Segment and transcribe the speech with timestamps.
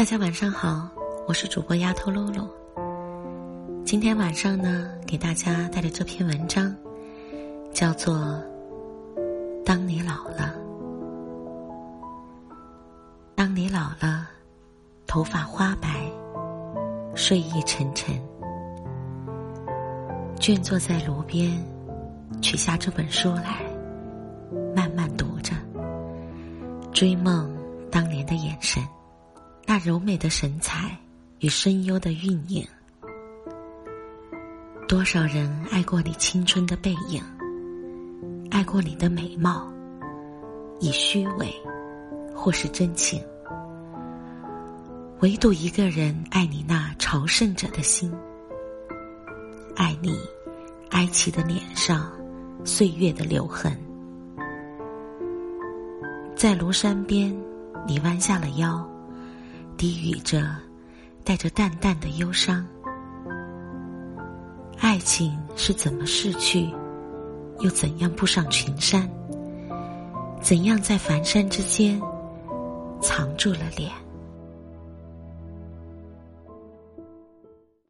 [0.00, 0.88] 大家晚上好，
[1.28, 2.48] 我是主播丫头露露。
[3.84, 6.74] 今天晚上呢，给大家带来这篇文章，
[7.74, 8.16] 叫做
[9.62, 10.54] 《当你老了》。
[13.34, 14.26] 当你老了，
[15.06, 16.10] 头发花白，
[17.14, 18.18] 睡意沉沉，
[20.36, 21.62] 倦坐在炉边，
[22.40, 23.62] 取下这本书来，
[24.74, 25.52] 慢慢读着，
[26.90, 27.54] 追梦
[27.90, 28.82] 当年的眼神。
[29.70, 30.98] 那柔美的神采
[31.38, 32.66] 与深幽的韵影，
[34.88, 37.22] 多少人爱过你青春的背影，
[38.50, 39.72] 爱过你的美貌，
[40.80, 41.54] 以虚伪
[42.34, 43.22] 或是真情，
[45.20, 48.12] 唯独一个人爱你那朝圣者的心，
[49.76, 50.18] 爱你
[50.90, 52.10] 哀戚的脸上
[52.64, 53.78] 岁月的留痕，
[56.34, 57.32] 在庐山边，
[57.86, 58.84] 你弯下了腰。
[59.80, 60.44] 低语着，
[61.24, 62.66] 带着淡淡的忧伤。
[64.78, 66.68] 爱情是怎么逝去，
[67.60, 69.08] 又怎样步上群山？
[70.38, 71.98] 怎样在凡山之间
[73.00, 73.90] 藏住了脸？